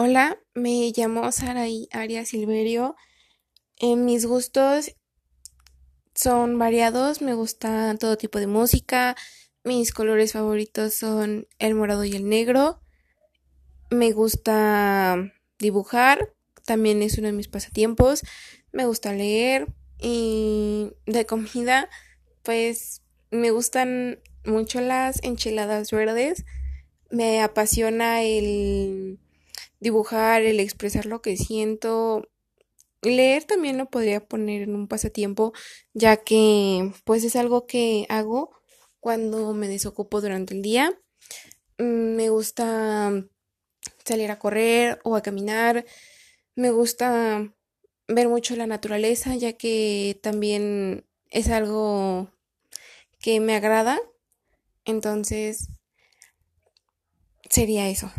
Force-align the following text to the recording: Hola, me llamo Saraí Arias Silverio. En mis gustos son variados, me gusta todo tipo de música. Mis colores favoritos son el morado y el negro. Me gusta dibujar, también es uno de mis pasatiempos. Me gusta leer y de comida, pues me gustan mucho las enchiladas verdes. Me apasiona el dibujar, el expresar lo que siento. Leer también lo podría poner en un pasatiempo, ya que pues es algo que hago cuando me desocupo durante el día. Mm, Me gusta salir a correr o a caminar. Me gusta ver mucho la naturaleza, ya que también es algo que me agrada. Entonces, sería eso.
Hola, 0.00 0.38
me 0.54 0.92
llamo 0.96 1.32
Saraí 1.32 1.88
Arias 1.90 2.28
Silverio. 2.28 2.94
En 3.78 4.04
mis 4.04 4.26
gustos 4.26 4.94
son 6.14 6.56
variados, 6.56 7.20
me 7.20 7.34
gusta 7.34 7.96
todo 7.98 8.16
tipo 8.16 8.38
de 8.38 8.46
música. 8.46 9.16
Mis 9.64 9.90
colores 9.90 10.34
favoritos 10.34 10.94
son 10.94 11.48
el 11.58 11.74
morado 11.74 12.04
y 12.04 12.14
el 12.14 12.28
negro. 12.28 12.80
Me 13.90 14.12
gusta 14.12 15.32
dibujar, 15.58 16.32
también 16.64 17.02
es 17.02 17.18
uno 17.18 17.26
de 17.26 17.32
mis 17.32 17.48
pasatiempos. 17.48 18.22
Me 18.70 18.86
gusta 18.86 19.12
leer 19.12 19.66
y 20.00 20.92
de 21.06 21.26
comida, 21.26 21.90
pues 22.44 23.02
me 23.32 23.50
gustan 23.50 24.20
mucho 24.44 24.80
las 24.80 25.20
enchiladas 25.24 25.90
verdes. 25.90 26.44
Me 27.10 27.42
apasiona 27.42 28.22
el 28.22 29.18
dibujar, 29.80 30.42
el 30.42 30.60
expresar 30.60 31.06
lo 31.06 31.22
que 31.22 31.36
siento. 31.36 32.28
Leer 33.02 33.44
también 33.44 33.78
lo 33.78 33.90
podría 33.90 34.20
poner 34.26 34.62
en 34.62 34.74
un 34.76 34.88
pasatiempo, 34.88 35.52
ya 35.94 36.18
que 36.18 36.92
pues 37.04 37.24
es 37.24 37.36
algo 37.36 37.66
que 37.66 38.06
hago 38.10 38.50
cuando 39.00 39.54
me 39.54 39.68
desocupo 39.68 40.20
durante 40.20 40.54
el 40.54 40.62
día. 40.62 40.98
Mm, 41.78 42.16
Me 42.16 42.30
gusta 42.30 43.12
salir 44.04 44.30
a 44.30 44.38
correr 44.38 45.00
o 45.04 45.16
a 45.16 45.22
caminar. 45.22 45.84
Me 46.56 46.70
gusta 46.70 47.52
ver 48.08 48.28
mucho 48.28 48.56
la 48.56 48.66
naturaleza, 48.66 49.36
ya 49.36 49.54
que 49.54 50.18
también 50.22 51.06
es 51.30 51.50
algo 51.50 52.30
que 53.20 53.40
me 53.40 53.56
agrada. 53.56 54.00
Entonces, 54.84 55.68
sería 57.50 57.88
eso. 57.88 58.10